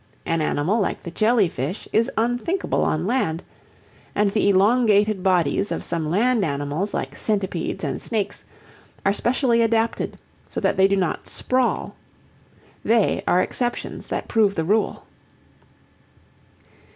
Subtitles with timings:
[0.25, 3.43] An animal like the jellyfish is unthinkable on land,
[4.15, 8.43] and the elongated bodies of some land animals like centipedes and snakes
[9.05, 10.17] are specially adapted
[10.49, 11.95] so that they do not "sprawl."
[12.83, 15.03] They are exceptions that prove the rule.